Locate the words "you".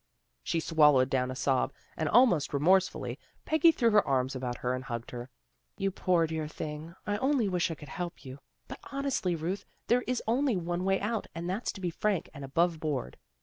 5.77-5.91, 8.25-8.39